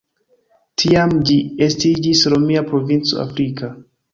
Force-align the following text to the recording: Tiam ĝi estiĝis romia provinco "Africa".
Tiam 0.83 1.13
ĝi 1.29 1.35
estiĝis 1.67 2.25
romia 2.35 2.65
provinco 2.73 3.25
"Africa". 3.29 3.71